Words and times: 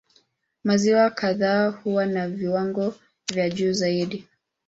Maziwa 0.63 1.09
kadhaa 1.09 1.67
huwa 1.69 2.05
na 2.05 2.29
viwango 2.29 2.95
vya 3.33 3.49
juu 3.49 3.71
zaidi. 3.73 4.27